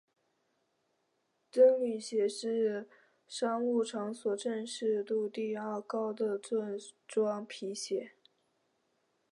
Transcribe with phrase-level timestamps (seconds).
[1.51, 2.89] 僧侣鞋是
[3.27, 6.75] 商务场所正式度第二高的正
[7.07, 8.13] 装皮鞋。